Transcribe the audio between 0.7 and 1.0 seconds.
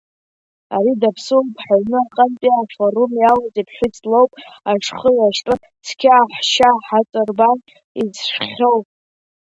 Ари